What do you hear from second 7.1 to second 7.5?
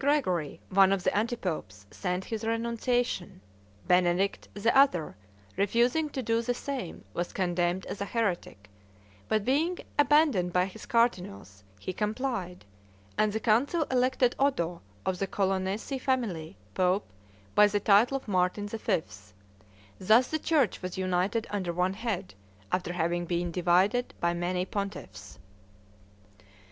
was